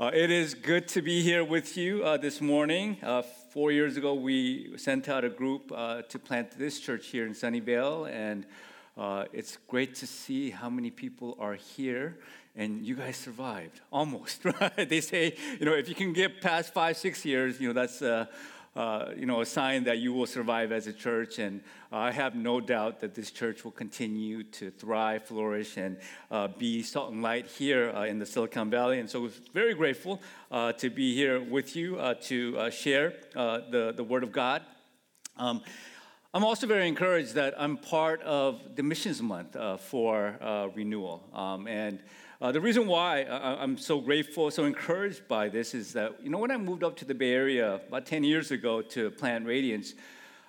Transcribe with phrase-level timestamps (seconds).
[0.00, 2.96] Uh, it is good to be here with you uh, this morning.
[3.02, 7.26] Uh, four years ago, we sent out a group uh, to plant this church here
[7.26, 8.46] in Sunnyvale, and
[8.96, 12.16] uh, it's great to see how many people are here.
[12.54, 14.88] And you guys survived almost, right?
[14.88, 18.00] They say, you know, if you can get past five, six years, you know, that's
[18.78, 21.40] uh, uh, you know, a sign that you will survive as a church.
[21.40, 25.96] And uh, I have no doubt that this church will continue to thrive, flourish, and
[26.30, 29.00] uh, be salt and light here uh, in the Silicon Valley.
[29.00, 30.22] And so, we're very grateful
[30.52, 34.62] uh, to be here with you to share the, the Word of God.
[35.36, 35.60] Um,
[36.32, 41.24] I'm also very encouraged that I'm part of the Missions Month for Renewal.
[41.32, 41.98] Um, and
[42.40, 46.38] uh, the reason why I'm so grateful, so encouraged by this is that, you know,
[46.38, 49.94] when I moved up to the Bay Area about 10 years ago to plant Radiance,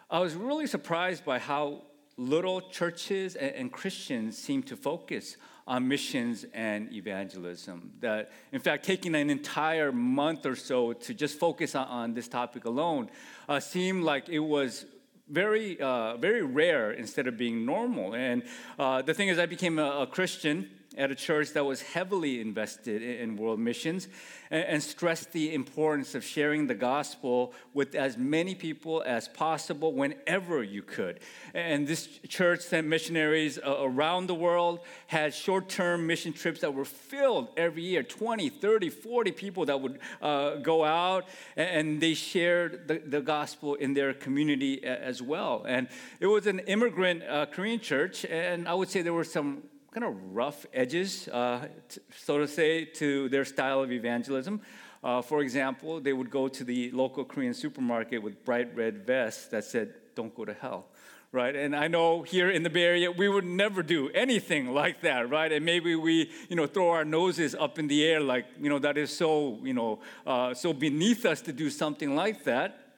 [0.09, 1.81] I was really surprised by how
[2.15, 7.91] little churches and, and Christians seem to focus on missions and evangelism.
[8.01, 12.27] That, in fact, taking an entire month or so to just focus on, on this
[12.27, 13.09] topic alone
[13.48, 14.85] uh, seemed like it was
[15.27, 18.13] very, uh, very rare instead of being normal.
[18.13, 18.43] And
[18.77, 22.41] uh, the thing is, I became a, a Christian at a church that was heavily
[22.41, 24.09] invested in world missions
[24.51, 30.61] and stressed the importance of sharing the gospel with as many people as possible whenever
[30.61, 31.20] you could.
[31.53, 36.85] And this church sent missionaries around the world, had short term mission trips that were
[36.85, 42.87] filled every year 20, 30, 40 people that would uh, go out and they shared
[42.87, 45.63] the, the, gospel in their community as well.
[45.67, 45.87] And
[46.20, 50.04] it was an immigrant uh, Korean church, and I would say there were some kind
[50.04, 54.62] of rough edges, uh, t- so to say, to their style of evangelism.
[55.04, 59.48] Uh, for example, they would go to the local Korean supermarket with bright red vests
[59.48, 60.87] that said, Don't go to hell.
[61.32, 65.01] Right, and I know here in the Bay Area we would never do anything like
[65.01, 65.51] that, right?
[65.51, 68.79] And maybe we, you know, throw our noses up in the air, like, you know,
[68.79, 72.95] that is so, you know, uh, so beneath us to do something like that.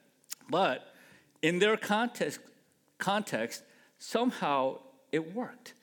[0.50, 0.94] But
[1.42, 2.40] in their context,
[2.98, 3.64] context,
[4.00, 4.78] somehow
[5.12, 5.74] it worked.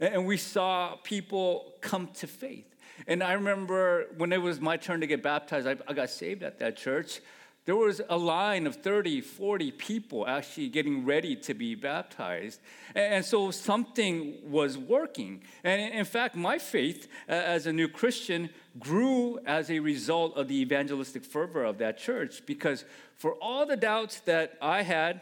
[0.00, 2.76] And we saw people come to faith.
[3.06, 6.42] And I remember when it was my turn to get baptized, I, I got saved
[6.42, 7.20] at that church.
[7.64, 12.60] There was a line of 30, 40 people actually getting ready to be baptized.
[12.94, 15.42] And so something was working.
[15.62, 18.48] And in fact, my faith as a new Christian
[18.78, 22.86] grew as a result of the evangelistic fervor of that church because
[23.16, 25.20] for all the doubts that I had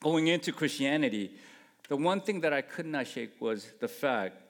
[0.00, 1.36] going into Christianity,
[1.88, 4.42] the one thing that I could not shake was the fact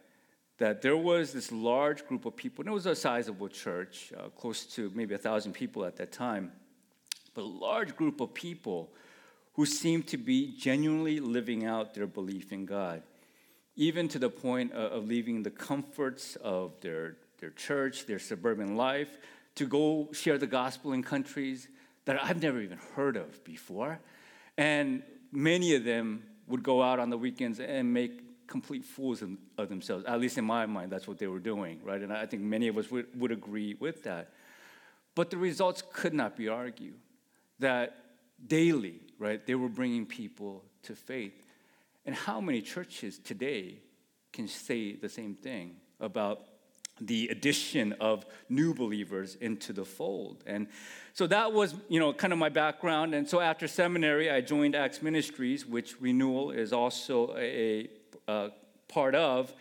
[0.59, 4.29] that there was this large group of people, and it was a sizable church, uh,
[4.31, 6.53] close to maybe a thousand people at that time,
[7.35, 8.91] but a large group of people
[9.55, 13.03] who seemed to be genuinely living out their belief in God,
[13.77, 19.19] even to the point of, leaving the comforts of their, their church, their suburban life,
[19.55, 21.69] to go share the gospel in countries
[22.07, 23.99] that I've never even heard of before.
[24.57, 25.03] And
[25.33, 29.23] many of them would go out on the weekends and make complete fools
[29.59, 30.05] of themselves.
[30.07, 32.01] At least in my mind, that's what they were doing, right?
[32.01, 34.33] And I think many of us would, would agree with that.
[35.15, 36.95] But the results could not be argued.
[37.59, 37.97] That
[38.47, 41.33] daily, right, they were bringing people to faith.
[42.05, 43.81] And how many churches today
[44.33, 46.45] can say the same thing about
[47.01, 50.43] the addition of new believers into the fold.
[50.47, 50.67] And
[51.13, 53.15] so that was, you know, kind of my background.
[53.15, 57.89] And so after seminary, I joined Acts Ministries, which Renewal is also a,
[58.29, 58.49] a uh,
[58.89, 59.53] part of.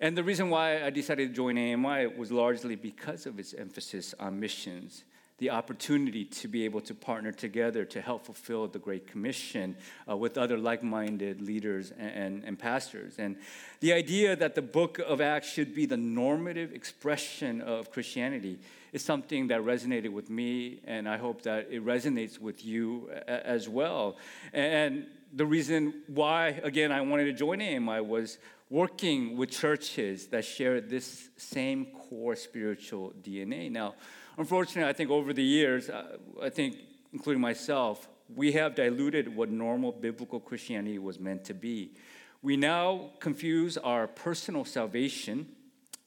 [0.00, 4.14] And the reason why I decided to join AMI was largely because of its emphasis
[4.18, 5.04] on missions
[5.42, 9.74] the opportunity to be able to partner together to help fulfill the Great Commission
[10.08, 13.14] uh, with other like minded leaders and, and, and, pastors.
[13.18, 13.34] And
[13.80, 18.60] the idea that the book of Acts should be the normative expression of Christianity
[18.92, 23.68] is something that resonated with me, and I hope that it resonates with you as
[23.68, 24.18] well.
[24.52, 28.38] And the reason why, again, I wanted to join AMI was
[28.70, 33.72] working with churches that share this same core spiritual DNA.
[33.72, 33.94] Now,
[34.38, 36.76] Unfortunately, I think over the years, uh, I think,
[37.12, 41.92] including myself, we have diluted what normal biblical Christianity was meant to be.
[42.40, 45.48] We now confuse our personal salvation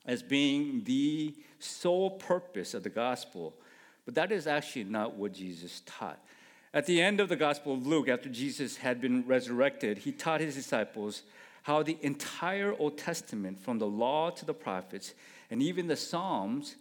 [0.05, 3.53] as being the sole purpose of the gospel,
[4.05, 6.19] but that is actually not what Jesus taught.
[6.73, 10.41] At the end of the Gospel of Luke, after Jesus had been resurrected, he taught
[10.41, 11.23] his disciples
[11.63, 15.13] how the entire Old Testament, from the law to the prophets,
[15.49, 16.75] and even the Psalms,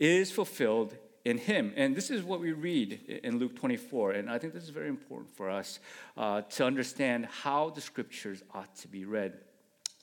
[0.00, 1.72] is fulfilled in him.
[1.76, 4.12] And this is what we read in Luke 24.
[4.12, 5.78] And I think this is very important for us
[6.16, 9.34] uh, to understand how the scriptures ought to be read.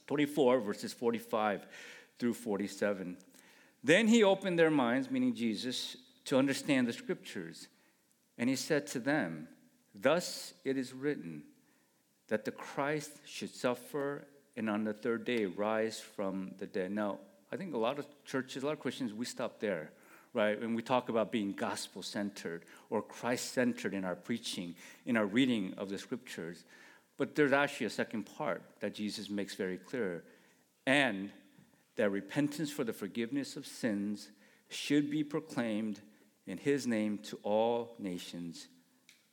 [0.05, 1.67] 24, verses 45
[2.19, 3.17] through 47.
[3.83, 7.67] Then he opened their minds, meaning Jesus, to understand the scriptures.
[8.37, 9.47] And he said to them,
[9.95, 11.43] Thus it is written
[12.27, 16.91] that the Christ should suffer and on the third day rise from the dead.
[16.91, 17.19] Now,
[17.51, 19.91] I think a lot of churches, a lot of Christians, we stop there,
[20.33, 20.59] right?
[20.59, 25.25] When we talk about being gospel centered or Christ centered in our preaching, in our
[25.25, 26.65] reading of the scriptures.
[27.17, 30.23] But there's actually a second part that Jesus makes very clear.
[30.85, 31.31] And
[31.95, 34.29] that repentance for the forgiveness of sins
[34.69, 35.99] should be proclaimed
[36.45, 38.67] in his name to all nations,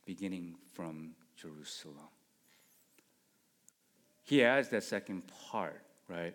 [0.07, 2.09] beginning from Jerusalem.
[4.23, 6.35] He adds that second part, right,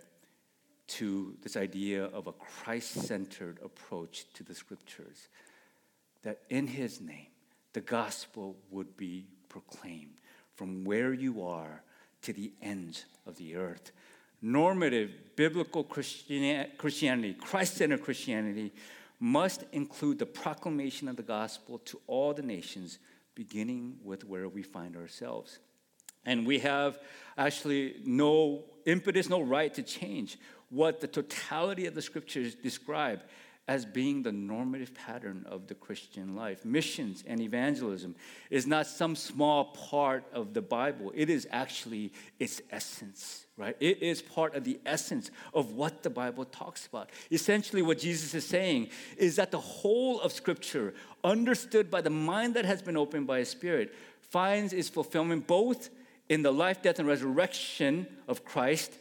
[0.90, 5.28] to this idea of a Christ centered approach to the scriptures.
[6.24, 7.28] That in his name,
[7.74, 10.18] the gospel would be proclaimed
[10.56, 11.84] from where you are
[12.24, 13.92] to the ends of the earth.
[14.42, 18.74] Normative biblical Christianity, Christ centered Christianity,
[19.20, 23.00] must include the proclamation of the gospel to all the nations,
[23.36, 25.60] beginning with where we find ourselves.
[26.26, 27.00] And we have
[27.38, 30.38] actually no impetus, no right to change
[30.70, 33.22] what the totality of the scriptures describe
[33.70, 36.66] as being the normative pattern of the Christian life.
[36.66, 38.16] Missions and evangelism
[38.50, 43.78] is not some small part of the Bible, it is actually its essence, right?
[43.80, 47.12] It is part of the essence of what the Bible talks about.
[47.32, 52.56] Essentially, what Jesus is saying is that the whole of Scripture, understood by the mind
[52.56, 55.92] that has been opened by His Spirit, finds its fulfillment both
[56.28, 58.94] in the life, death, and resurrection of Christ,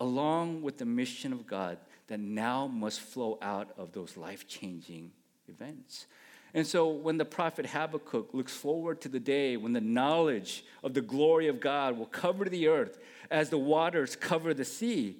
[0.00, 5.12] along with the mission of God that now must flow out of those life changing
[5.48, 6.06] events.
[6.52, 10.94] And so when the prophet Habakkuk looks forward to the day when the knowledge of
[10.94, 12.98] the glory of God will cover the earth
[13.30, 15.16] as the waters cover the sea,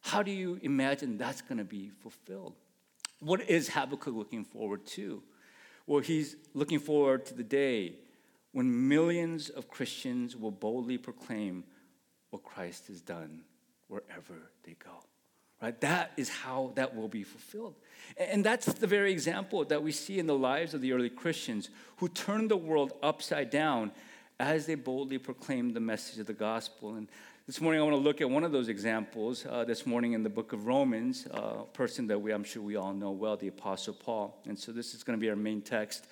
[0.00, 2.54] how do you imagine that's going to be fulfilled?
[3.20, 5.22] What is Habakkuk looking forward to?
[5.86, 7.94] Well, he's looking forward to the day
[8.52, 11.64] when millions of Christians will boldly proclaim
[12.30, 13.42] what Christ has done
[13.88, 14.90] wherever they go.
[15.62, 15.80] Right?
[15.80, 17.74] That is how that will be fulfilled.
[18.18, 21.70] And that's the very example that we see in the lives of the early Christians
[21.98, 23.92] who turned the world upside down
[24.38, 26.96] as they boldly proclaimed the message of the gospel.
[26.96, 27.08] And
[27.46, 30.22] this morning, I want to look at one of those examples uh, this morning in
[30.22, 33.36] the book of Romans, a uh, person that we, I'm sure we all know well,
[33.36, 34.42] the Apostle Paul.
[34.46, 36.06] And so this is going to be our main text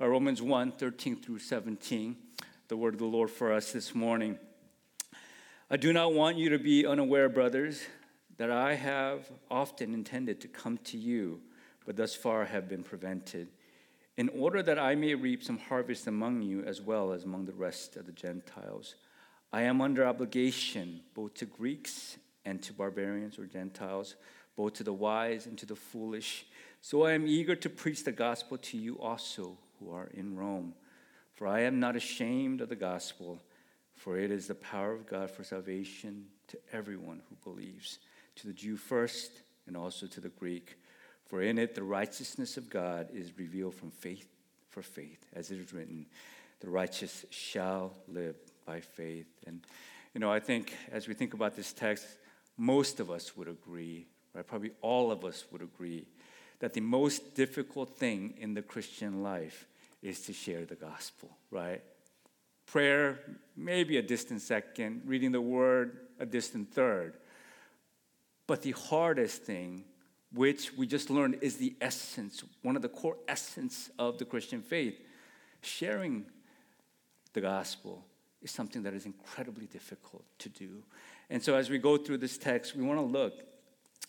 [0.00, 2.16] uh, Romans 1 13 through 17,
[2.68, 4.38] the word of the Lord for us this morning.
[5.70, 7.82] I do not want you to be unaware, brothers
[8.38, 11.42] that I have often intended to come to you,
[11.84, 13.48] but thus far have been prevented,
[14.16, 17.52] in order that I may reap some harvest among you as well as among the
[17.52, 18.94] rest of the Gentiles.
[19.52, 22.16] I am under obligation both to Greeks
[22.46, 24.16] and to barbarians or Gentiles,
[24.56, 26.46] both to the wise and to the foolish.
[26.80, 30.72] So I am eager to preach the gospel to you also who are in Rome.
[31.34, 33.42] For I am not ashamed of the gospel,
[33.98, 37.98] for it is the power of God for salvation to everyone who believes
[38.36, 40.78] to the Jew first and also to the Greek.
[41.26, 44.26] For in it the righteousness of God is revealed from faith
[44.70, 46.06] for faith, as it is written,
[46.60, 49.26] the righteous shall live by faith.
[49.46, 49.66] And,
[50.14, 52.06] you know, I think as we think about this text,
[52.56, 54.46] most of us would agree, right?
[54.46, 56.06] Probably all of us would agree,
[56.60, 59.66] that the most difficult thing in the Christian life
[60.02, 61.82] is to share the gospel, right?
[62.70, 63.18] Prayer,
[63.56, 67.14] maybe a distant second, reading the word, a distant third.
[68.46, 69.84] But the hardest thing,
[70.34, 74.60] which we just learned is the essence, one of the core essence of the Christian
[74.60, 75.00] faith,
[75.62, 76.26] sharing
[77.32, 78.04] the gospel
[78.42, 80.82] is something that is incredibly difficult to do.
[81.30, 83.32] And so as we go through this text, we want to look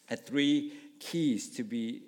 [0.10, 2.04] at three keys to be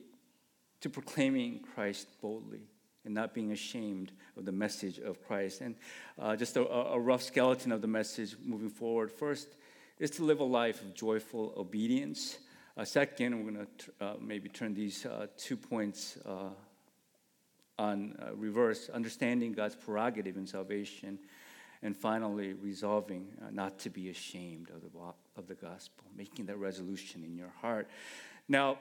[0.81, 2.70] to proclaiming Christ boldly
[3.05, 5.61] and not being ashamed of the message of Christ.
[5.61, 5.75] And
[6.19, 9.11] uh, just a, a, rough skeleton of the message moving forward.
[9.11, 9.55] First,
[9.99, 12.39] is to live a life of joyful obedience.
[12.77, 16.49] Uh, second, we're going to uh, maybe turn these uh, two points uh,
[17.77, 21.19] on uh, reverse understanding God's prerogative in salvation.
[21.83, 24.89] And finally, resolving not to be ashamed of the,
[25.35, 27.89] of the gospel, making that resolution in your heart.
[28.47, 28.77] Now,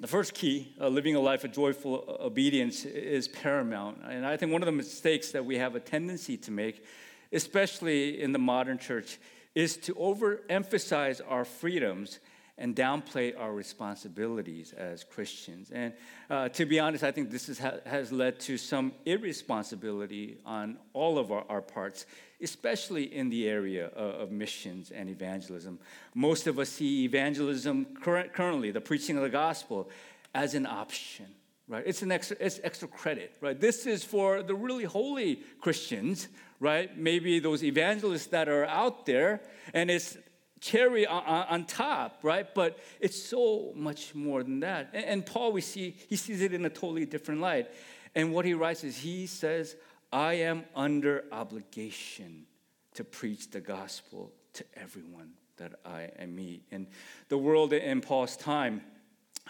[0.00, 3.98] the first key, uh, living a life of joyful obedience, is paramount.
[4.02, 6.84] And I think one of the mistakes that we have a tendency to make,
[7.32, 9.18] especially in the modern church,
[9.54, 12.18] is to overemphasize our freedoms
[12.60, 15.70] and downplay our responsibilities as Christians.
[15.72, 15.94] And
[16.28, 20.76] uh, to be honest, I think this is, ha- has led to some irresponsibility on
[20.92, 22.06] all of our, our parts,
[22.40, 25.78] especially in the area of, of, missions and evangelism.
[26.14, 29.90] Most of us see evangelism cur- currently, the preaching of the gospel,
[30.34, 31.26] as an option
[31.70, 31.84] right?
[31.86, 33.58] It's an extra, it's extra credit, right?
[33.58, 36.26] This is for the really holy Christians,
[36.58, 36.98] right?
[36.98, 39.40] Maybe those evangelists that are out there,
[39.72, 40.18] and it's
[40.60, 42.54] cherry on, on top, right?
[42.54, 44.90] But it's so much more than that.
[44.92, 47.68] And, and Paul, we see, he sees it in a totally different light.
[48.14, 49.76] And what he writes is he says,
[50.12, 52.46] I am under obligation
[52.94, 56.62] to preach the gospel to everyone that I, I meet.
[56.70, 56.86] And
[57.28, 58.82] the world in Paul's time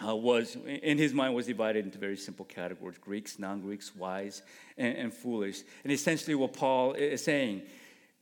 [0.05, 4.41] uh, was, in his mind, was divided into very simple categories Greeks, non Greeks, wise,
[4.77, 5.61] and, and foolish.
[5.83, 7.63] And essentially, what Paul is saying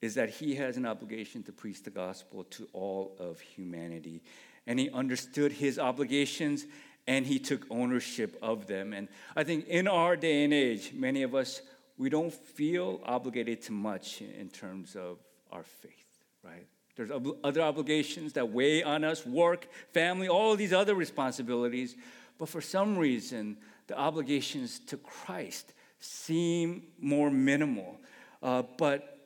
[0.02, 4.22] is that he has an obligation to preach the gospel to all of humanity.
[4.66, 6.66] And he understood his obligations
[7.08, 8.94] and he took ownership of them.
[8.94, 11.62] And I think in our day and age, many of us,
[11.98, 15.18] we don't feel obligated to much in terms of
[15.52, 16.66] our faith, right?
[16.96, 17.12] There's
[17.44, 21.96] other obligations that weigh on us work, family, all these other responsibilities.
[22.38, 28.00] But for some reason, the obligations to Christ seem more minimal.
[28.44, 29.19] Uh, but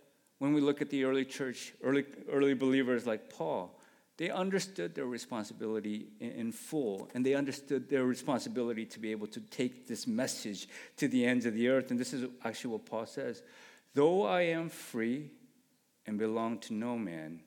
[0.43, 3.79] when we look at the early church, early, early believers like Paul,
[4.17, 9.39] they understood their responsibility in full, and they understood their responsibility to be able to
[9.39, 11.91] take this message to the ends of the earth.
[11.91, 13.41] And this is actually what Paul says
[13.93, 15.31] Though I am free
[16.05, 17.39] and belong to no man,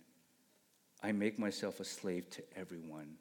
[1.03, 3.17] I make myself a slave to everyone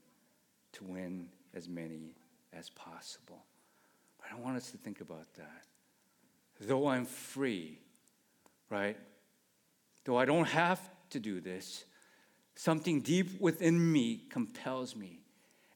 [0.71, 2.15] to win as many
[2.53, 3.43] as possible.
[4.19, 5.63] But I want us to think about that.
[6.61, 7.77] Though I'm free,
[8.69, 8.95] right?
[10.05, 11.85] Though I don't have to do this,
[12.55, 15.19] Something deep within me compels me.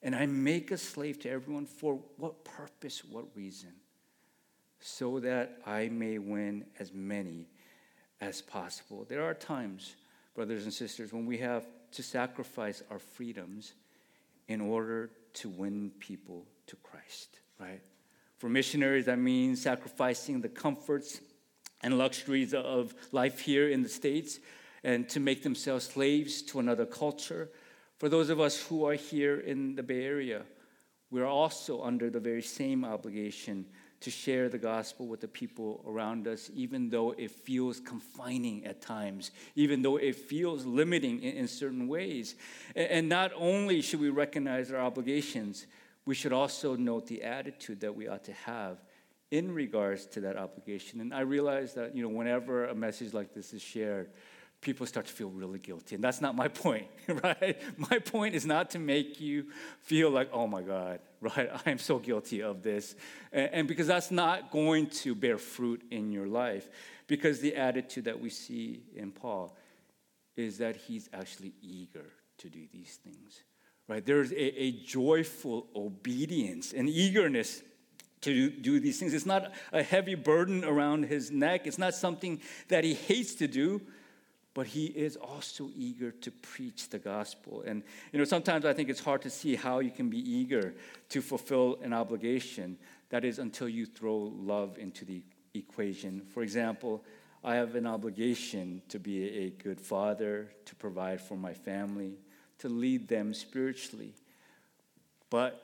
[0.02, 3.74] And I make a slave to everyone for what purpose, what reason?
[4.80, 7.50] So that I may win as many
[8.22, 9.06] as possible.
[9.10, 9.96] There are times,
[10.34, 13.74] brothers and sisters, when we have to sacrifice our freedoms
[14.48, 17.82] in order to win people to Christ, right?
[18.38, 21.20] For missionaries, that means sacrificing the comforts
[21.82, 24.40] and luxuries of life here in the States
[24.84, 27.50] and to make themselves slaves to another culture.
[27.98, 30.44] For those of us who are here in the Bay Area,
[31.12, 33.66] we're also under the very same obligation
[34.02, 38.82] to share the gospel with the people around us, even though it feels confining at
[38.82, 42.36] times, even though it feels limiting in, in certain ways.
[42.76, 45.68] And, and not only should we recognize our obligations,
[46.06, 48.78] we should also note the attitude that we ought to have
[49.32, 51.02] in regards to that obligation.
[51.02, 54.10] And I realize that, you know, whenever a message like this is shared,
[54.62, 55.96] people start to feel really guilty.
[55.96, 57.58] And that's not my point, right?
[57.78, 59.46] My point is not to make you
[59.82, 61.50] feel like, oh my God, right?
[61.66, 62.96] I'm so guilty of this.
[63.32, 66.68] And, because that's not going to bear fruit in your life.
[67.08, 69.56] Because the attitude that we see in Paul
[70.36, 72.06] is that he's actually eager
[72.38, 73.44] to do these things,
[73.88, 74.06] right?
[74.06, 77.62] There's a, a joyful obedience and eagerness
[78.22, 79.14] to do these things.
[79.14, 83.48] It's not a heavy burden around his neck, it's not something that he hates to
[83.48, 83.82] do
[84.54, 87.64] but he is also eager to preach the gospel.
[87.66, 90.74] And, you know, sometimes I think it's hard to see how you can be eager
[91.10, 92.78] to fulfill an obligation.
[93.10, 95.22] That is until you throw love into the
[95.54, 96.24] equation.
[96.34, 97.04] For example,
[97.44, 102.18] I have an obligation to be a good father, to provide for my family,
[102.58, 104.14] to lead them spiritually.
[105.30, 105.64] But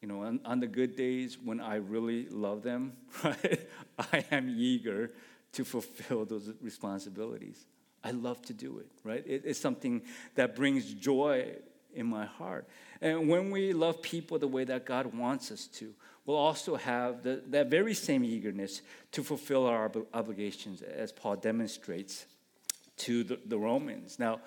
[0.00, 4.54] you know, on, on, the good days when I really love them, right, I am
[4.58, 5.12] eager
[5.52, 7.66] to fulfill those responsibilities.
[8.02, 9.22] I love to do it, right?
[9.26, 10.02] It, it's something
[10.34, 11.56] that brings joy
[11.94, 12.66] in my heart.
[13.00, 15.92] And when we love people the way that God wants us to,
[16.24, 21.36] we'll also have the, that very same eagerness to fulfill our ob- obligations, as Paul
[21.36, 22.26] demonstrates
[22.98, 24.18] to the, the Romans.
[24.18, 24.40] Now,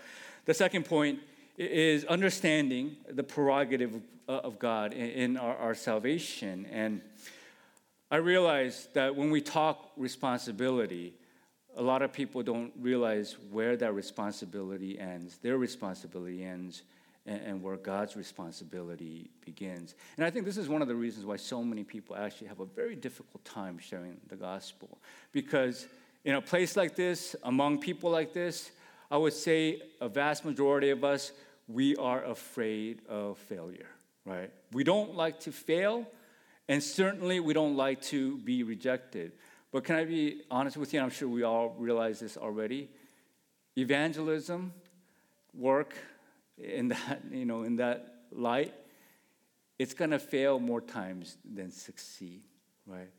[0.45, 1.19] the second point
[1.57, 6.65] is understanding the prerogative uh, of God in, in our, our salvation.
[6.71, 7.01] And
[8.09, 11.13] I realize that when we talk responsibility,
[11.75, 15.37] a lot of people don't realize where that responsibility ends.
[15.37, 16.83] Their responsibility ends
[17.25, 19.95] and, and, where God's responsibility begins.
[20.17, 22.59] And I think this is one of the reasons why so many people actually have
[22.59, 24.97] a very difficult time sharing the gospel.
[25.31, 25.87] Because
[26.25, 28.71] in a place like this, among people like this,
[29.09, 31.31] I would say a vast majority of us,
[31.67, 33.89] we are afraid of failure,
[34.25, 34.51] right?
[34.71, 36.07] We don't like to fail,
[36.67, 39.33] and certainly we don't like to be rejected.
[39.71, 41.01] But can I be honest with you?
[41.01, 42.89] I'm sure we all realize this already.
[43.75, 44.73] Evangelism,
[45.53, 45.95] work
[46.57, 48.73] in that, you know, in that light,
[49.79, 52.41] it's gonna fail more times than succeed,
[52.85, 53.09] right?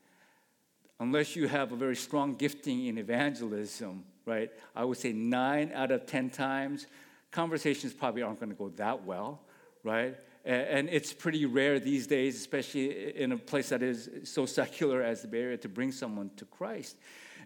[1.01, 4.51] Unless you have a very strong gifting in evangelism, right?
[4.75, 6.87] I would say nine out of ten times,
[7.31, 9.41] conversations probably aren't gonna go that well,
[9.83, 10.17] right?
[10.47, 15.23] And it's pretty rare these days, especially in a place that is so secular as
[15.23, 16.97] the Bay Area, to bring someone to Christ.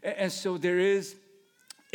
[0.03, 1.15] And so there is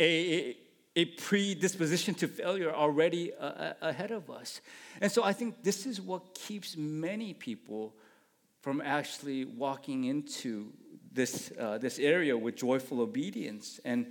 [0.00, 0.56] a,
[0.96, 4.62] a predisposition to failure already ahead of us.
[5.02, 7.94] And so I think this is what keeps many people
[8.62, 10.72] from actually walking into
[11.12, 13.78] this, uh, this area with joyful obedience.
[13.84, 14.06] And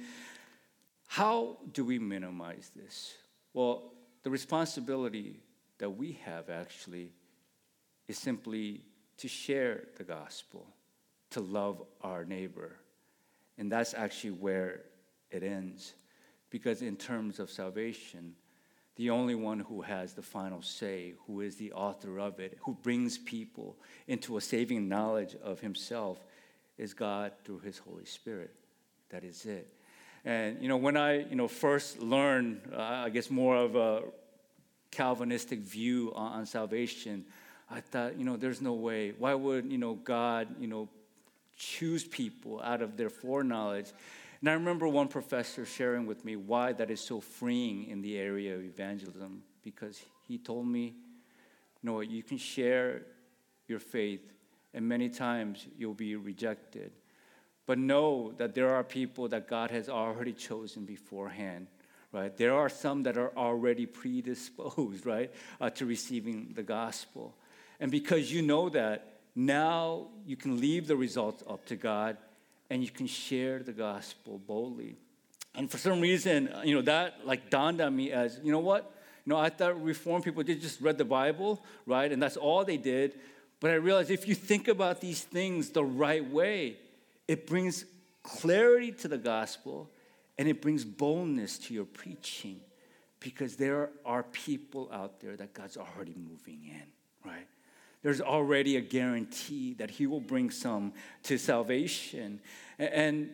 [1.14, 3.14] how do we minimize this?
[3.54, 3.94] Well,
[4.24, 5.42] the responsibility
[5.78, 7.12] that we have actually
[8.08, 8.82] is simply
[9.18, 10.66] to share the gospel,
[11.30, 12.78] to love our neighbor.
[13.60, 14.86] And that's actually where
[15.30, 15.94] it ends.
[16.50, 18.34] Because in terms of salvation,
[18.96, 22.74] the only one who has the final say, who is the author of it, who
[22.82, 23.78] brings people
[24.08, 26.18] into a saving knowledge of himself,
[26.80, 28.56] is God through his Holy Spirit.
[29.10, 29.72] That is it.
[30.26, 34.04] And, you know, when I, you know, first learned, uh, I guess, more of a
[34.92, 37.26] Calvinistic view on, on salvation,
[37.70, 39.14] I thought, you know, there's no way.
[39.18, 40.88] Why would, you know, God, you know,
[41.58, 43.92] choose people out of their foreknowledge?
[44.40, 48.18] And I remember one professor sharing with me why that is so freeing in the
[48.18, 50.94] area of evangelism, because he told me,
[51.82, 53.04] you know, you can share
[53.68, 54.22] your faith,
[54.74, 56.92] and many times you'll be rejected.
[57.66, 61.68] But know that there are people that God has already chosen beforehand
[62.14, 62.38] right?
[62.38, 67.36] There are some that are already predisposed, right, uh, to receiving the gospel.
[67.80, 72.18] And because you know that, now you can leave the results up to God
[72.70, 74.96] and you can share the gospel boldly.
[75.56, 78.60] And for some reason, uh, you know, that like dawned on me as, you know
[78.60, 78.92] what?
[79.26, 82.12] You know, I thought Reformed people did just read the Bible, right?
[82.12, 83.16] And that's all they did.
[83.60, 86.78] But I realized if you think about these things the right way,
[87.28, 87.86] it brings
[88.24, 89.90] clarity to the gospel
[90.38, 92.60] and it brings boldness to your preaching
[93.20, 97.48] because there are people out there that God's already moving in, right?
[98.02, 102.42] There's already a guarantee that He will bring some to salvation.
[102.78, 103.30] And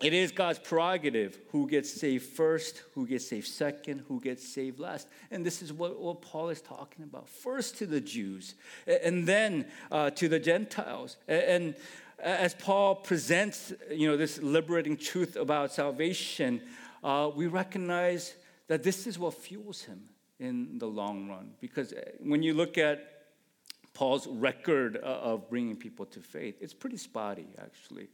[0.00, 4.78] it is God's prerogative who gets saved first, who gets saved second, who gets saved
[4.78, 5.08] last.
[5.30, 7.28] And this is what, what Paul is talking about.
[7.28, 8.54] First to the Jews,
[8.86, 11.16] and then uh, to the Gentiles.
[11.26, 11.74] And
[12.18, 16.62] as Paul presents, you know, this liberating truth about salvation,
[17.04, 18.34] uh, we recognize
[18.68, 20.02] that this is what fuels him
[20.38, 21.52] in the long run.
[21.60, 23.12] Because uh, when you look at
[23.94, 28.08] Paul's record uh, of bringing people to faith, it's pretty spotty, actually.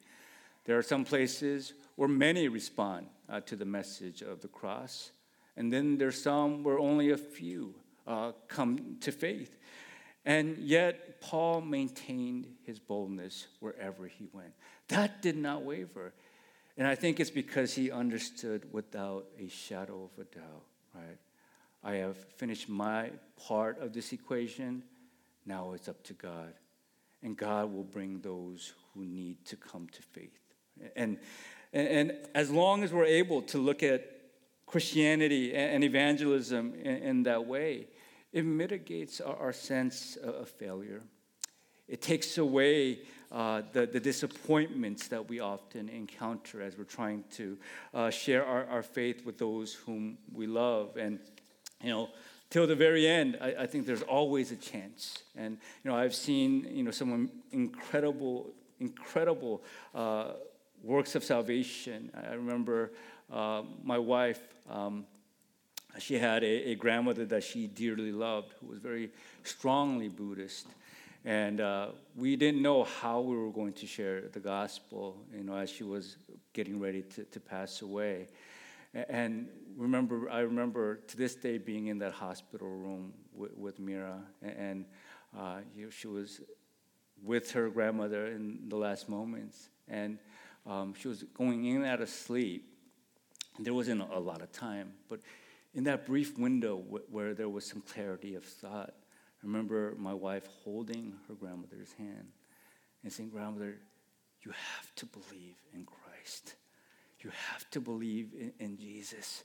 [0.64, 5.10] There are some places where many respond uh, to the message of the cross,
[5.56, 7.74] and then there's some where only a few
[8.06, 9.58] uh, come to faith.
[10.24, 14.52] And yet, Paul maintained his boldness wherever he went.
[14.88, 16.12] That did not waver.
[16.76, 21.18] And I think it's because he understood without a shadow of a doubt, right?
[21.84, 23.10] I have finished my
[23.46, 24.84] part of this equation.
[25.44, 26.54] Now it's up to God.
[27.22, 30.38] And God will bring those who need to come to faith.
[30.96, 31.18] And,
[31.72, 34.08] and, and as long as we're able to look at
[34.66, 37.88] Christianity and evangelism in, in that way,
[38.32, 41.02] it mitigates our, our sense of failure.
[41.88, 47.58] It takes away uh, the, the disappointments that we often encounter as we're trying to
[47.94, 50.96] uh, share our, our faith with those whom we love.
[50.96, 51.18] And,
[51.82, 52.08] you know,
[52.50, 55.22] till the very end, I, I, think there's always a chance.
[55.34, 59.62] And, you know, I've seen, you know, some incredible, incredible
[59.94, 60.32] uh,
[60.82, 62.10] works of salvation.
[62.14, 62.92] I remember
[63.30, 65.06] uh, my wife, um,
[65.98, 69.10] she had a, a, grandmother that she dearly loved who was very
[69.44, 70.66] strongly Buddhist.
[71.24, 75.56] And uh, we didn't know how we were going to share the gospel, you know,
[75.56, 76.16] as she was
[76.52, 78.26] getting ready to, to pass away.
[78.94, 84.20] And remember, I remember to this day being in that hospital room with, with Mira,
[84.42, 84.84] and
[85.38, 86.40] uh, she was
[87.22, 90.18] with her grandmother in the last moments, and
[90.66, 92.68] um, she was going in and out of sleep.
[93.58, 95.20] There wasn't a lot of time, but
[95.74, 96.76] in that brief window
[97.10, 98.94] where there was some clarity of thought,
[99.42, 102.28] I remember my wife holding her grandmother's hand
[103.02, 103.78] and saying, Grandmother,
[104.42, 106.54] you have to believe in Christ.
[107.20, 109.44] You have to believe in, in Jesus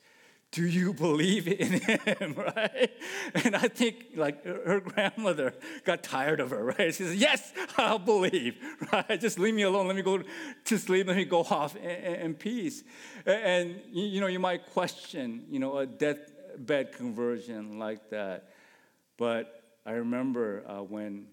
[0.51, 2.91] do you believe in him right?
[3.35, 6.93] And i think like her grandmother got tired of her right?
[6.93, 8.55] She says yes i'll believe
[8.91, 9.19] right?
[9.19, 9.87] Just leave me alone.
[9.87, 10.23] Let me go
[10.65, 11.07] to sleep.
[11.07, 12.83] Let me go off in, peace.
[13.25, 18.49] And you know you might question you know a deathbed conversion like that.
[19.17, 21.27] But i remember uh, when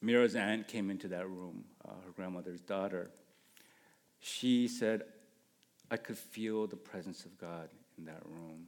[0.00, 3.10] mira's aunt came into that room uh, her grandmother's daughter
[4.18, 5.02] she said
[5.90, 8.66] i could feel the presence of god in that room.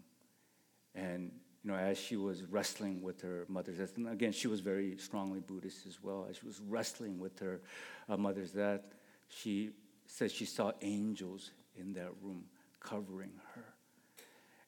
[0.94, 1.30] And
[1.64, 3.96] you know, as she was wrestling with her mother's death.
[3.96, 6.26] And again, she was very strongly Buddhist as well.
[6.28, 7.60] As she was wrestling with her
[8.08, 8.82] uh, mother's death,
[9.28, 9.70] she
[10.06, 12.44] said she saw angels in that room
[12.80, 13.64] covering her.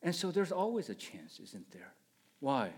[0.03, 1.93] And so there's always a chance, isn't there?
[2.41, 2.71] Why?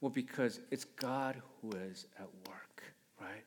[0.00, 2.82] Well, because it's God who is at work,
[3.20, 3.44] right?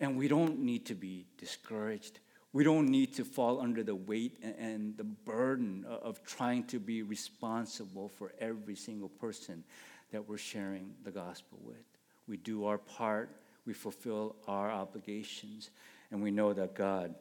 [0.00, 2.20] And we don't need to be discouraged.
[2.54, 7.02] We don't need to fall under the weight and the burden of trying to be
[7.02, 9.64] responsible for every single person
[10.12, 11.84] that we're sharing the gospel with.
[12.28, 13.28] We do our part,
[13.66, 15.70] we fulfill our obligations,
[16.12, 17.16] and we know that God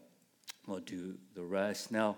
[0.67, 1.91] will do the rest.
[1.91, 2.15] Now,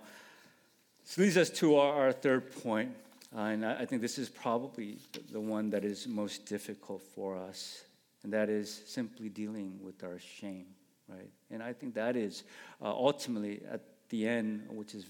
[1.06, 2.94] this leads us to our, our third point,
[3.34, 4.98] uh, and I, I think this is probably
[5.32, 7.86] the one that is most difficult for us,
[8.24, 10.66] and that is simply dealing with our shame,
[11.08, 11.30] right?
[11.52, 12.44] And I think that is
[12.82, 15.06] uh, ultimately at the end, which is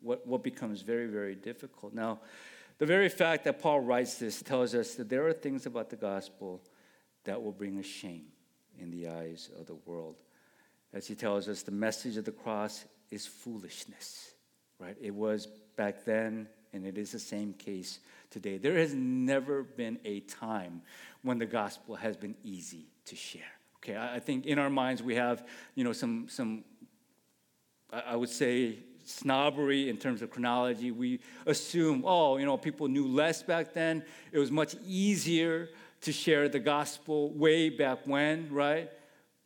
[0.00, 1.94] what, what becomes very, very difficult.
[1.94, 2.20] Now,
[2.78, 5.96] the very fact that Paul writes this tells us that there are things about the
[5.96, 6.62] gospel
[7.24, 8.26] that will bring us shame
[8.78, 10.16] in the eyes of the world.
[10.92, 14.32] As he tells us, the message of the cross is foolishness,
[14.78, 14.96] right?
[15.00, 18.56] It was back then, and it is the same case today.
[18.56, 20.82] There has never been a time
[21.22, 23.42] when the gospel has been easy to share.
[23.82, 26.64] Okay, I think in our minds we have, you know, some some
[27.90, 30.90] I would say snobbery in terms of chronology.
[30.90, 34.04] We assume, oh, you know, people knew less back then.
[34.32, 35.70] It was much easier
[36.02, 38.90] to share the gospel way back when, right?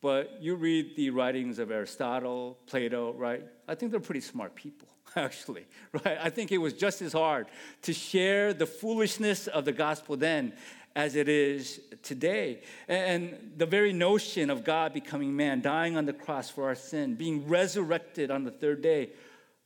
[0.03, 3.43] But you read the writings of Aristotle, Plato, right?
[3.67, 4.89] I think they're pretty smart people.
[5.17, 6.19] actually, right?
[6.21, 7.47] I think it was just as hard
[7.83, 10.55] to share the foolishness of the gospel then
[10.97, 12.63] as it is today.
[12.89, 17.15] And the very notion of God becoming man, dying on the cross for our sin,
[17.15, 19.11] being resurrected on the third day,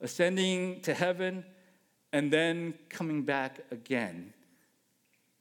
[0.00, 1.44] ascending to heaven,
[2.12, 4.32] and then coming back again,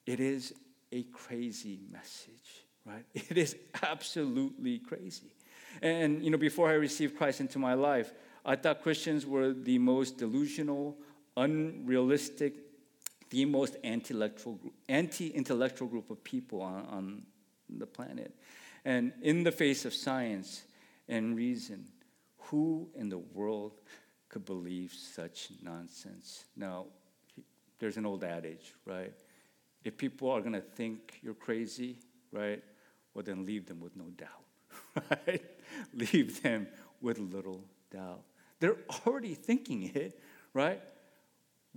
[0.06, 0.54] it is
[0.92, 3.06] a crazy message, right?
[3.30, 5.32] It is absolutely crazy.
[5.82, 8.12] And, you know, before I received Christ into my life,
[8.46, 10.98] I thought Christians were the most delusional,
[11.36, 12.67] unrealistic,
[13.30, 17.22] the most anti-intellectual, anti-intellectual group of people on, on
[17.70, 18.34] the planet.
[18.86, 20.64] And in the face of science
[21.10, 21.86] and reason,
[22.38, 23.82] who in the world
[24.30, 26.46] could believe such nonsense?
[26.56, 26.86] Now,
[27.80, 29.14] there's an old adage, right?
[29.84, 31.98] If people are going to think you're crazy,
[32.32, 32.64] right,
[33.14, 35.44] well, then leave them with no doubt, right?
[35.94, 36.68] leave them
[37.02, 38.22] with little doubt.
[38.60, 40.20] They're already thinking it,
[40.54, 40.82] right?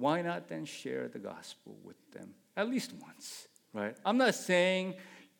[0.00, 3.96] Why not then share the gospel with them at least once, right?
[4.04, 4.94] I'm not saying,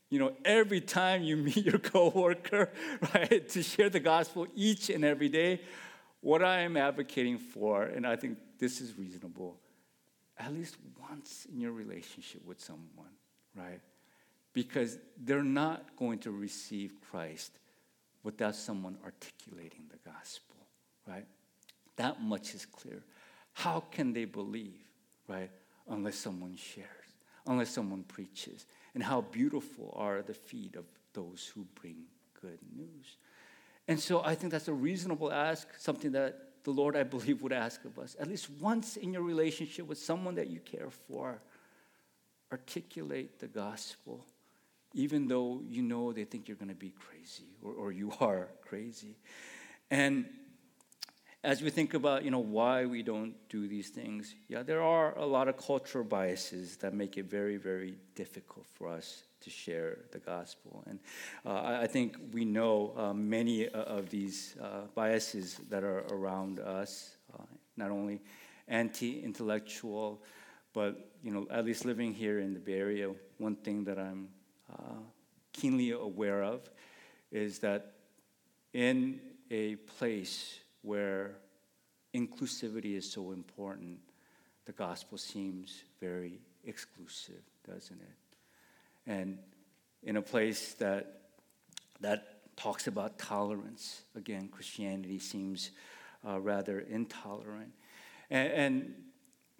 [0.09, 2.71] you know, every time you meet your coworker,
[3.15, 5.63] right, to share the gospel each and every day.
[6.21, 9.57] What I am advocating for, and I think this is reasonable,
[10.39, 10.77] at least
[11.09, 13.15] once in your relationship with someone,
[13.57, 13.81] right?
[14.53, 17.59] Because they're not going to receive Christ
[18.23, 20.51] without someone articulating the gospel
[21.11, 21.27] right?
[21.97, 23.03] That much is clear.
[23.61, 24.81] How can they believe,
[25.29, 25.51] right?
[25.87, 26.87] Unless someone shares,
[27.47, 28.65] unless someone preaches.
[28.95, 32.05] And how beautiful are the feet of those who bring
[32.41, 33.19] good news.
[33.87, 37.53] And so I think that's a reasonable ask, something that the Lord, I believe, would
[37.53, 38.17] ask of us.
[38.19, 41.43] At least once in your relationship with someone that you care for,
[42.51, 44.25] articulate the gospel,
[44.95, 48.49] even though you know they think you're going to be crazy or, or you are
[48.63, 49.17] crazy.
[49.91, 50.25] And
[51.43, 55.17] as we think about you know why we don't do these things yeah there are
[55.19, 59.99] a lot of cultural biases that make it very very difficult for us to share
[60.13, 60.85] the gospel.
[60.87, 60.99] And
[61.45, 67.17] uh, I, think we know uh, many of these uh, biases that are around us
[67.35, 67.43] uh,
[67.77, 68.21] not only
[68.69, 70.23] anti-intellectual
[70.73, 74.29] but you know at least living here in the bay area one thing that i'm
[74.73, 75.01] uh,
[75.53, 76.71] keenly aware of
[77.33, 77.95] is that
[78.73, 79.19] in
[79.51, 81.37] a place where
[82.15, 83.99] inclusivity is so important,
[84.65, 89.11] the gospel seems very exclusive, doesn't it?
[89.11, 89.39] And
[90.03, 91.21] in a place that
[92.01, 95.71] that talks about tolerance, again, Christianity seems
[96.27, 97.73] uh, rather intolerant.
[98.31, 98.95] And, and,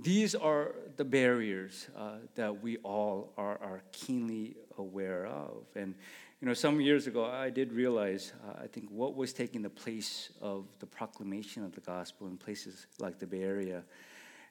[0.03, 5.65] these are the barriers uh, that we all are, are keenly aware of.
[5.77, 5.95] And
[6.41, 9.71] you know, some years ago, I did realize, uh, I think, what was taking the
[9.71, 13.83] place of the proclamation of the gospel in places like the Bay Area.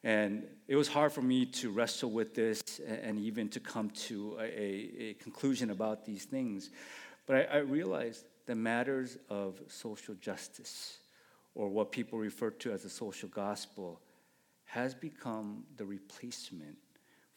[0.03, 4.37] And it was hard for me to wrestle with this and even to come to
[4.39, 6.69] a, a conclusion about these things.
[7.25, 10.99] But I, I realized the matters of social justice,
[11.55, 13.99] or what people refer to as the social gospel,
[14.65, 16.77] has become the replacement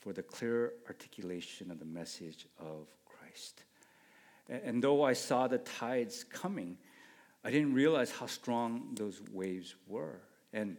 [0.02, 3.62] for the clear articulation of the message of Christ.
[4.48, 6.76] And though I saw the tides coming,
[7.44, 10.20] I didn't realize how strong those waves were.
[10.52, 10.76] And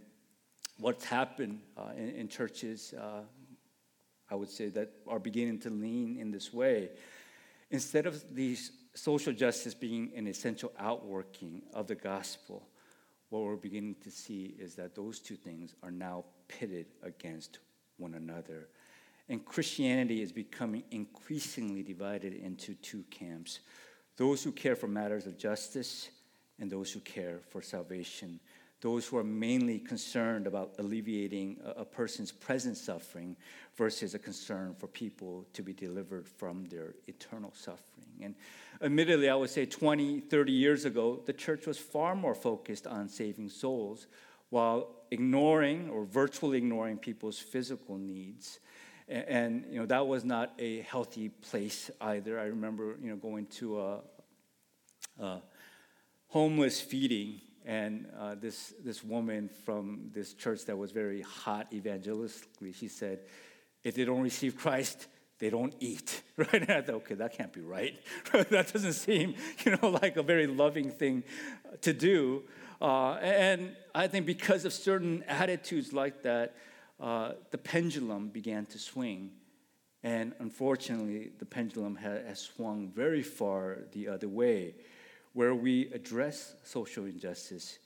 [0.78, 3.22] what's happened uh, in, in, churches, uh,
[4.30, 6.90] I would say, that are beginning to lean in this way,
[7.72, 12.68] instead of these social justice being an essential outworking of the gospel,
[13.30, 17.60] what we're beginning to see is that those two things are now pitted against
[17.98, 18.68] one another.
[19.30, 23.60] And Christianity is becoming increasingly divided into two camps
[24.16, 26.10] those who care for matters of justice
[26.60, 28.40] and those who care for salvation
[28.84, 33.34] those who are mainly concerned about alleviating a, person's present suffering
[33.78, 38.12] versus a concern for people to be delivered from their eternal suffering.
[38.22, 38.36] And
[38.82, 43.08] admittedly, I would say 20, 30 years ago, the church was far more focused on
[43.08, 44.08] saving souls
[44.50, 48.60] while ignoring or virtually ignoring people's physical needs.
[49.08, 52.40] And, you know, that was not a healthy place either.
[52.40, 54.00] I remember, you know, going to a,
[55.20, 55.42] a
[56.28, 62.76] homeless feeding and uh, this, this woman from this church that was very hot evangelistically,
[62.76, 63.20] she said,
[63.84, 65.08] if they don't receive Christ,
[65.40, 66.54] they don't eat, right?
[66.54, 68.00] And I thought, okay, that can't be right.
[68.32, 69.36] that doesn't seem,
[69.66, 71.24] you know, like a very loving thing
[71.82, 72.44] to do.
[72.82, 76.56] Uh, and I think because of certain attitudes like that,
[77.00, 79.32] uh, the pendulum began to swing.
[80.04, 84.76] And unfortunately, the pendulum has, has swung very far the other way
[85.34, 87.80] where we address social injustice,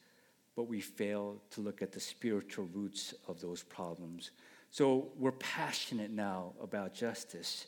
[0.55, 4.31] but we fail to look at the spiritual roots of those problems.
[4.69, 7.67] So we're passionate now about justice,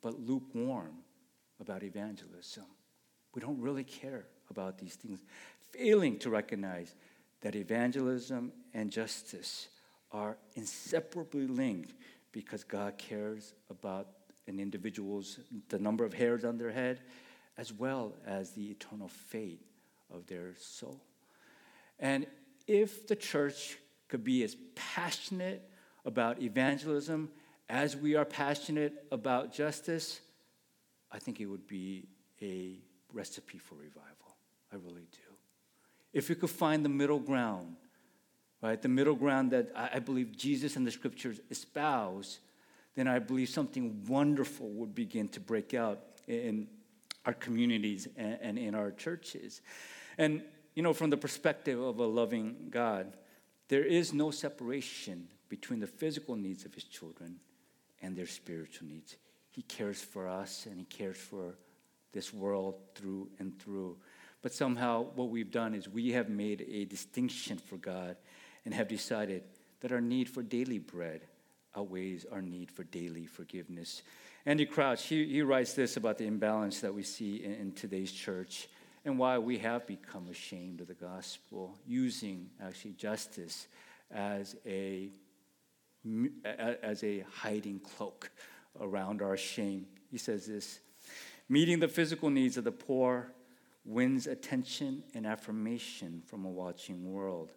[0.00, 0.94] but lukewarm
[1.60, 2.64] about evangelism.
[3.34, 5.20] We don't really care about these things,
[5.70, 6.94] failing to recognize
[7.42, 9.68] that evangelism and justice
[10.12, 11.94] are inseparably linked
[12.32, 14.08] because God cares about
[14.46, 17.00] an individual's the number of hairs on their head
[17.58, 19.60] as well as the eternal fate
[20.10, 21.00] of their soul.
[21.98, 22.26] And
[22.66, 23.76] if the church
[24.08, 25.68] could be as passionate
[26.04, 27.30] about evangelism
[27.68, 30.20] as we are passionate about justice,
[31.10, 32.08] I think it would be
[32.40, 32.80] a
[33.12, 34.36] recipe for revival.
[34.72, 35.18] I really do.
[36.12, 37.76] If we could find the middle ground,
[38.68, 42.38] right, the middle ground that I believe Jesus and the scriptures espouse,
[42.94, 46.68] then I believe something wonderful would begin to break out in
[47.24, 49.60] our communities and, in our churches.
[50.18, 50.42] And,
[50.74, 53.16] you know, from the perspective of a loving God,
[53.68, 57.36] there is no separation between the physical needs of his children
[58.02, 59.16] and their spiritual needs.
[59.50, 61.56] He cares for us and he cares for
[62.12, 63.96] this world through and through.
[64.42, 68.16] But somehow, what we've done is we have made a distinction for God
[68.64, 69.42] and have decided
[69.80, 71.22] that our need for daily bread
[71.76, 74.02] outweighs our need for daily forgiveness.
[74.44, 78.12] Andy Crouch, he, he writes this about the imbalance that we see in, in today's
[78.12, 78.68] church
[79.04, 83.66] and why we have become ashamed of the gospel, using actually justice
[84.10, 85.10] as a,
[86.44, 88.30] as a hiding cloak
[88.80, 89.86] around our shame.
[90.10, 90.80] He says this
[91.48, 93.32] meeting the physical needs of the poor
[93.84, 97.50] wins attention and affirmation from a watching world.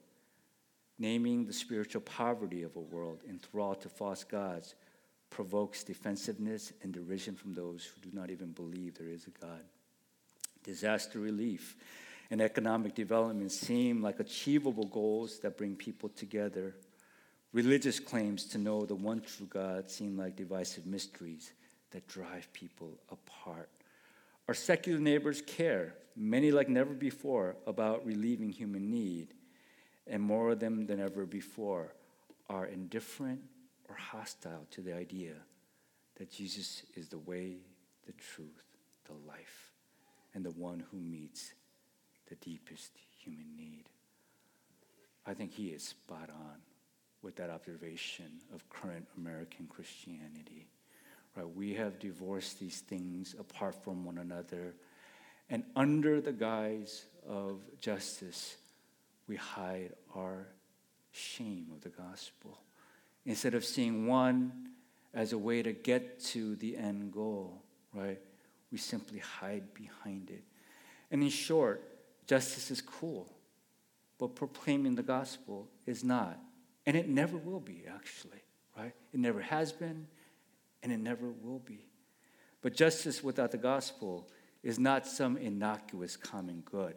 [0.98, 4.76] Naming the spiritual poverty of a world enthralled to false gods
[5.30, 9.62] provokes defensiveness and derision from those who do not even believe there is a God.
[10.64, 11.76] Disaster relief
[12.32, 16.76] and economic development seem like achievable goals that bring people together.
[17.52, 21.52] Religious claims to know the one true God seem like divisive mysteries
[21.92, 23.70] that drive people apart.
[24.48, 29.34] Our secular neighbors care, many like never before, about relieving human need,
[30.08, 31.94] and more of them than ever before
[32.50, 33.42] are indifferent
[33.90, 35.34] or hostile to the idea
[36.18, 37.58] that Jesus is the way,
[38.06, 38.64] the truth,
[39.06, 39.72] the life,
[40.34, 41.54] and the one who meets
[42.30, 43.86] the deepest human need.
[45.26, 46.58] I think he is spot on
[47.22, 50.68] with that observation of current American Christianity.
[51.36, 51.50] Right?
[51.50, 54.76] We have divorced these things apart from one another,
[55.50, 58.56] and under the guise of justice,
[59.28, 60.48] we hide our
[61.12, 62.60] shame of the gospel
[63.26, 64.70] instead of seeing one
[65.14, 68.20] as a way to get to the end goal, right?
[68.72, 70.44] We simply hide behind it.
[71.10, 71.82] And in short,
[72.28, 73.32] justice is cool,
[74.20, 76.38] but proclaiming the gospel is not.
[76.86, 78.44] And it never will be, actually,
[78.78, 78.94] right?
[79.14, 80.08] It never has been,
[80.84, 81.88] and it never will be.
[82.62, 84.28] But justice without the gospel
[84.62, 86.96] is not some innocuous common good.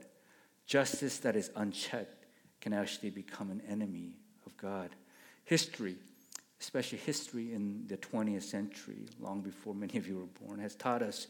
[0.66, 2.17] Justice that is unchecked
[2.60, 4.12] can actually become an enemy
[4.46, 4.90] of God.
[5.44, 5.96] History
[6.60, 11.02] especially history in the 20th century, long before many of you were born, has taught
[11.02, 11.28] us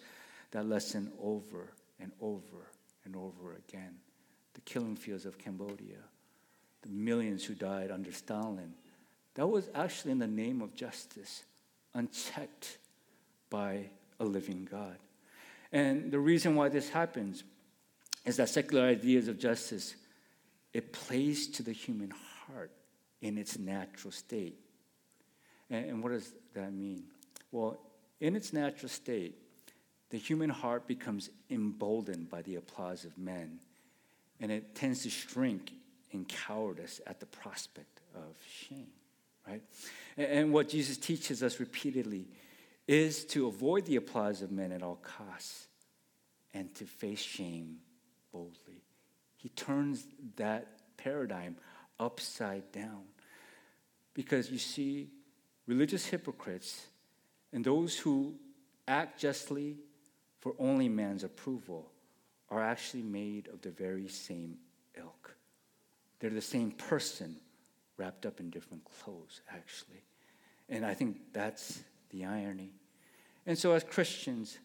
[0.51, 2.71] that lesson over and over
[3.05, 3.95] and over again.
[4.55, 5.99] The killing fields of Cambodia,
[6.83, 8.75] the millions who died under Stalin,
[9.35, 11.45] that was actually in the name of justice,
[11.95, 12.79] unchecked
[13.51, 14.97] by a living God.
[15.73, 17.45] And the reason why this happens
[18.25, 19.95] is that secular ideas of justice,
[20.73, 22.13] it plays to the human
[22.47, 22.71] heart
[23.21, 24.59] in its natural state.
[25.71, 27.05] And, and what does that mean?
[27.51, 27.79] Well,
[28.21, 29.37] in its natural state,
[30.11, 33.61] the human heart becomes emboldened by the applause of men,
[34.41, 35.73] and it tends to shrink
[36.11, 38.37] in cowardice at the prospect of
[38.69, 38.89] shame,
[39.47, 39.63] right?
[40.17, 42.27] And, and what Jesus teaches us repeatedly
[42.87, 45.67] is to avoid the applause of men at all costs
[46.55, 47.77] and to face shame
[48.33, 48.83] boldly.
[49.39, 50.67] He turns that
[50.99, 51.57] paradigm
[51.99, 53.05] upside down.
[54.13, 55.09] Because you see,
[55.67, 56.87] religious hypocrites
[57.53, 58.35] and those who
[58.87, 59.77] act justly
[60.41, 61.91] for only man's approval
[62.51, 64.57] are actually made of the very same
[64.97, 65.35] ilk.
[66.19, 67.37] They're the same person
[67.97, 70.03] wrapped up in different clothes, actually.
[70.69, 72.73] And I think that's the irony.
[73.47, 74.59] And so, as Christians,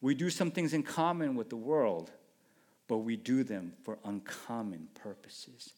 [0.00, 2.10] we do some things in common with the world,
[2.90, 5.74] but we do them for uncommon purposes.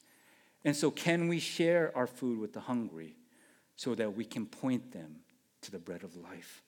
[0.65, 3.17] And so, can we share our food with the hungry
[3.77, 5.17] so that we can point them
[5.61, 6.63] to the bread of life?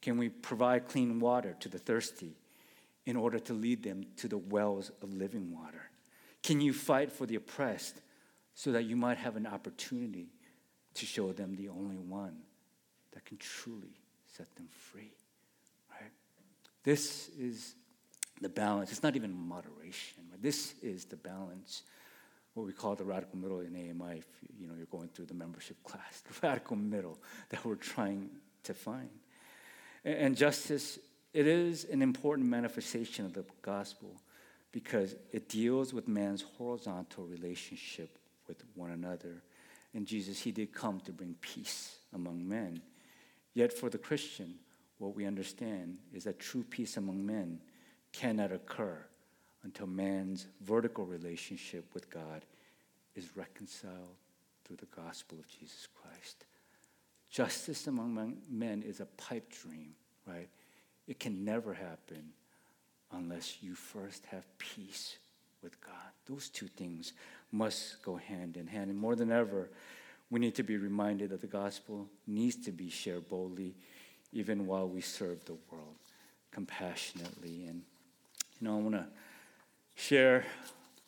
[0.00, 2.36] Can we provide clean water to the thirsty
[3.06, 5.90] in order to lead them to the wells of living water?
[6.44, 8.00] Can you fight for the oppressed
[8.54, 10.28] so that you might have an opportunity
[10.94, 12.36] to show them the only one
[13.14, 15.10] that can truly set them free?
[15.90, 16.12] Right?
[16.84, 17.74] This is
[18.42, 18.90] the balance.
[18.90, 20.24] It's not even moderation.
[20.40, 21.84] This is the balance
[22.54, 24.26] what we call the radical middle in AMI, if
[24.58, 28.30] you know you're going through the membership class, the radical middle that we're trying
[28.64, 29.08] to find.
[30.04, 30.98] And justice,
[31.32, 34.20] it is an important manifestation of the gospel
[34.72, 39.42] because it deals with man's horizontal relationship with one another.
[39.94, 42.82] And Jesus, he did come to bring peace among men.
[43.54, 44.54] Yet for the Christian,
[44.98, 47.60] what we understand is that true peace among men
[48.12, 48.98] cannot occur
[49.64, 52.44] until man's vertical relationship with God
[53.14, 54.16] is reconciled
[54.64, 56.44] through the gospel of Jesus Christ.
[57.30, 59.94] Justice among men is a pipe dream,
[60.26, 60.48] right?
[61.06, 62.32] It can never happen
[63.12, 65.16] unless you first have peace
[65.62, 65.94] with God.
[66.26, 67.12] Those two things
[67.50, 68.90] must go hand in hand.
[68.90, 69.70] And more than ever,
[70.30, 73.74] we need to be reminded that the gospel needs to be shared boldly,
[74.32, 75.96] even while we serve the world
[76.50, 77.66] compassionately.
[77.66, 77.82] And,
[78.62, 79.06] you know, I want to
[79.96, 80.44] share,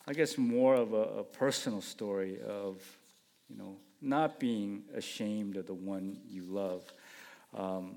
[0.09, 2.83] I guess, more of a, a personal story of,
[3.49, 6.83] you know, not being ashamed of the one you love.
[7.57, 7.95] Um,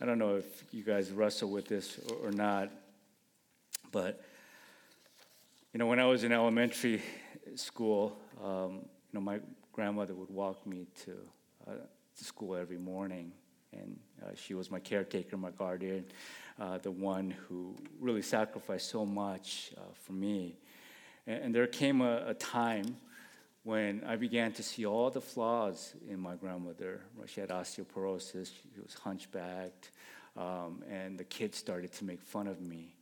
[0.00, 2.70] I don't know if you guys wrestle with this or, or not,
[3.90, 4.22] but
[5.72, 7.02] you know, when I was in elementary
[7.56, 9.40] school, um, you know, my
[9.72, 11.16] grandmother would walk me to,
[11.66, 11.72] uh,
[12.16, 13.32] to school every morning,
[13.72, 16.04] and uh, she was my caretaker, my guardian,
[16.60, 20.56] uh, the one who really sacrificed so much uh, for me.
[21.26, 22.96] And, and there came a, a, time
[23.62, 27.02] when I began to see all the flaws in my grandmother.
[27.26, 29.90] She had osteoporosis, she was hunchbacked,
[30.36, 32.94] um, and the kids started to make fun of me.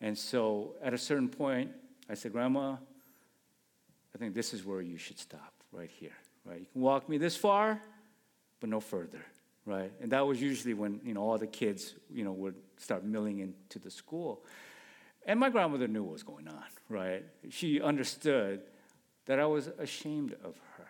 [0.00, 1.70] And so at a certain point,
[2.10, 2.76] I said, Grandma,
[4.14, 6.16] I think this is where you should stop, right here.
[6.44, 6.60] Right?
[6.60, 7.80] You can walk me this far,
[8.60, 9.24] but no further
[9.66, 9.92] right?
[10.00, 13.40] And that was usually when you know all the kids you know would start milling
[13.40, 14.44] into the school.
[15.24, 17.24] And my grandmother knew what was going on, right?
[17.50, 18.62] She understood
[19.26, 20.88] that I was ashamed of her,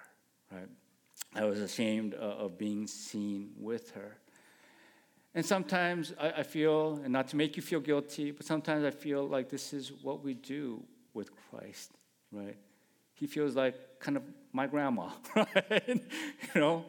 [0.51, 0.69] right?
[1.35, 4.17] I was ashamed of being seen with her.
[5.35, 9.27] And sometimes I feel, and not to make you feel guilty, but sometimes I feel
[9.27, 10.83] like this is what we do
[11.15, 11.93] with Christ,
[12.31, 12.57] right?
[13.15, 15.83] He feels like kind of my grandma, right?
[15.87, 16.85] you know,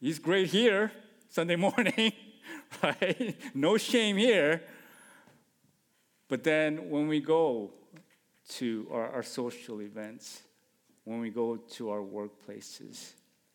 [0.00, 0.90] he's great here,
[1.34, 2.12] Sunday morning,
[2.84, 3.36] right?
[3.56, 4.62] No shame here.
[6.28, 7.72] But then when we go
[8.50, 10.42] to our, our social events,
[11.02, 13.14] when we go to our workplaces,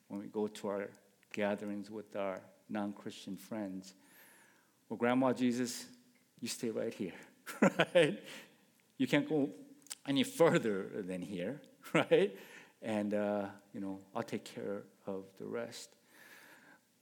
[0.10, 0.90] when we go to our
[1.32, 3.94] gatherings with our non Christian friends,
[4.90, 5.86] well, Grandma Jesus,
[6.42, 7.14] you stay right here,
[7.96, 8.22] right?
[8.98, 9.52] You can't go
[10.06, 11.62] any further than here,
[11.94, 12.36] right?
[12.82, 15.96] And, uh, you know, I'll take care of the rest.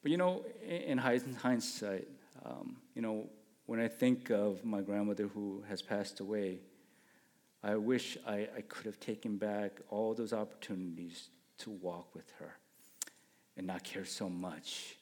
[0.02, 2.08] But you know, in hindsight,
[2.46, 3.28] um, you know,
[3.66, 6.60] when I think of my grandmother who has passed away,
[7.64, 11.30] I wish I, I could have taken back all those opportunities
[11.60, 12.56] to walk with her
[13.58, 14.96] and not care so much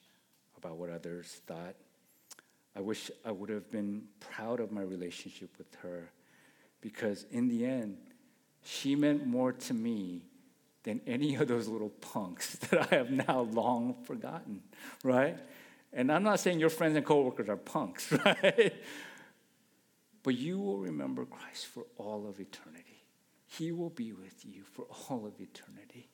[0.56, 1.76] about what others thought.
[2.74, 6.10] I wish I would have been proud of my relationship with her
[6.80, 7.98] because in the end,
[8.64, 10.22] she meant more to me
[10.86, 14.62] than any of those little punks that I have now long forgotten,
[15.02, 15.36] right?
[15.92, 18.72] And I'm not saying your friends and coworkers are punks, right?
[20.22, 23.02] But you will remember Christ for all of eternity.
[23.48, 26.08] He will be with you for all of eternity.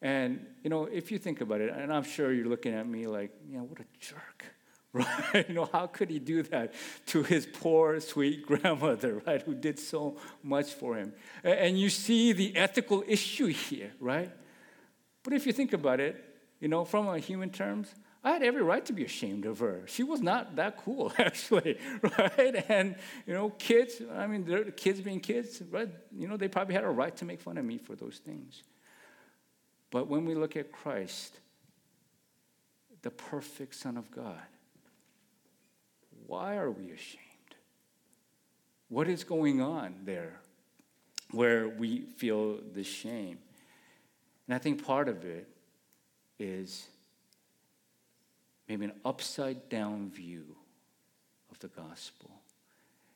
[0.00, 3.06] And, you know, if you think about it, and I'm sure you're looking at me
[3.08, 4.44] like, you know, what a jerk,
[5.32, 5.48] right?
[5.48, 6.74] you know, how could he do that
[7.06, 11.14] to his poor, sweet grandmother, right, who did so much for him?
[11.42, 14.30] And you see the ethical issue here, right?
[15.22, 16.22] But if you think about it,
[16.60, 19.82] you know, from a human terms, I had every right to be ashamed of her.
[19.86, 22.64] She was not that cool, actually, right?
[22.68, 25.88] And, you know, kids, I mean, they're kids being kids, right?
[26.16, 28.62] You know, they probably had a right to make fun of me for those things.
[29.90, 31.38] But when we look at Christ,
[33.02, 34.40] the perfect Son of God,
[36.26, 37.20] why are we ashamed?
[38.88, 40.40] What is going on there
[41.30, 43.38] where we feel the shame?
[44.46, 45.48] And I think part of it
[46.38, 46.88] is
[48.68, 50.56] maybe an upside down view
[51.50, 52.30] of the gospel.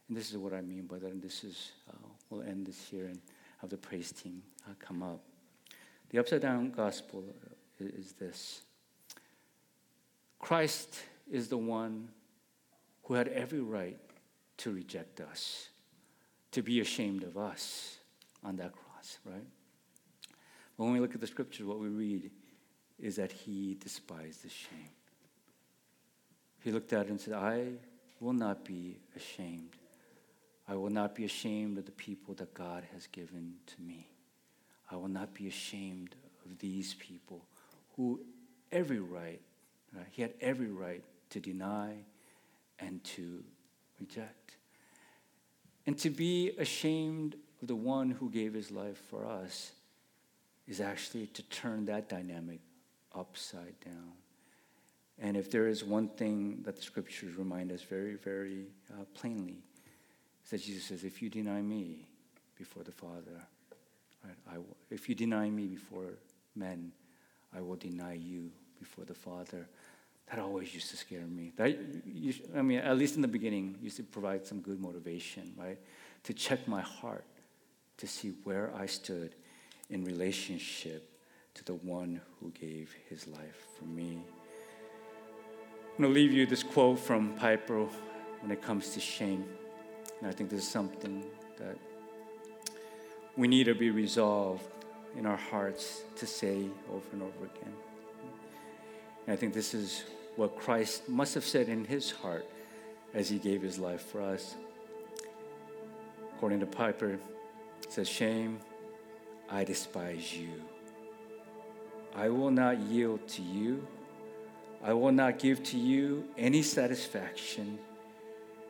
[0.08, 1.10] And this is what I mean by that.
[1.10, 3.20] And this is, uh, we'll end this here and
[3.60, 5.20] have the praise team uh, come up.
[6.10, 7.24] The upside down gospel
[7.80, 8.62] is this
[10.38, 11.00] Christ
[11.30, 12.08] is the one
[13.06, 13.98] who had every right
[14.58, 15.68] to reject us,
[16.50, 17.98] to be ashamed of us
[18.42, 19.46] on that cross, right?
[20.76, 22.30] But when we look at the scriptures, what we read
[22.98, 24.90] is that he despised the shame.
[26.64, 27.66] He looked at it and said, I
[28.18, 29.76] will not be ashamed.
[30.68, 34.08] I will not be ashamed of the people that God has given to me.
[34.90, 37.46] I will not be ashamed of these people
[37.94, 38.20] who
[38.72, 39.40] every right,
[39.94, 41.94] right, he had every right to deny
[42.78, 43.42] and to
[44.00, 44.56] reject.
[45.86, 49.72] And to be ashamed of the one who gave his life for us
[50.66, 52.60] is actually to turn that dynamic
[53.14, 54.12] upside down.
[55.18, 59.62] And if there is one thing that the scriptures remind us very, very uh, plainly,
[60.44, 62.06] is that Jesus says, If you deny me
[62.58, 63.42] before the Father,
[64.24, 66.18] right, I will, if you deny me before
[66.54, 66.92] men,
[67.56, 69.68] I will deny you before the Father.
[70.28, 71.52] That always used to scare me.
[71.56, 71.78] That,
[72.56, 75.78] I mean, at least in the beginning, used to provide some good motivation, right?
[76.24, 77.24] To check my heart,
[77.98, 79.34] to see where I stood
[79.88, 81.08] in relationship
[81.54, 84.18] to the one who gave his life for me.
[85.96, 87.86] I'm going to leave you this quote from Piper
[88.40, 89.46] when it comes to shame.
[90.20, 91.24] And I think this is something
[91.58, 91.78] that
[93.36, 94.64] we need to be resolved
[95.16, 97.72] in our hearts to say over and over again.
[99.26, 100.04] And I think this is
[100.36, 102.46] what Christ must have said in his heart
[103.14, 104.54] as he gave his life for us.
[106.36, 107.18] According to Piper,
[107.82, 108.60] it says, Shame,
[109.50, 110.62] I despise you.
[112.14, 113.86] I will not yield to you
[114.86, 117.78] I will not give to you any satisfaction.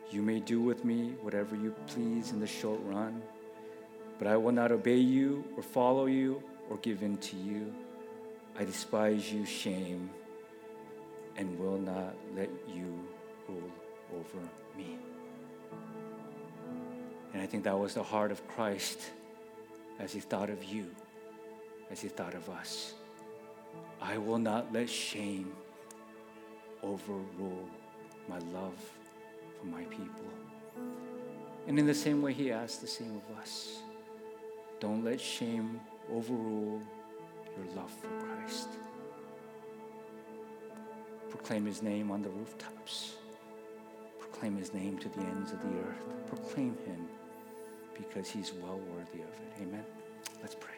[0.09, 3.21] You may do with me whatever you please in the short run,
[4.17, 6.41] but I will not obey you or follow you
[6.71, 7.71] or give in to you.
[8.57, 10.09] I despise you, shame,
[11.37, 12.99] and will not let you
[13.47, 13.71] rule
[14.15, 14.39] over
[14.75, 14.97] me.
[17.33, 18.99] And I think that was the heart of Christ
[19.99, 20.89] as he thought of you,
[21.91, 22.93] as he thought of us.
[24.01, 25.53] I will not let shame
[26.83, 27.67] overrule
[28.27, 28.75] my love
[29.59, 30.25] for my people.
[31.67, 33.79] And in the same way, he asks the same of us.
[34.79, 35.79] Don't let shame
[36.11, 36.81] overrule
[37.55, 38.69] your love for Christ.
[41.29, 43.15] Proclaim his name on the rooftops.
[44.19, 46.27] Proclaim his name to the ends of the earth.
[46.27, 47.07] Proclaim him
[47.95, 49.61] because he's well worthy of it.
[49.61, 49.85] Amen.
[50.41, 50.76] Let's pray.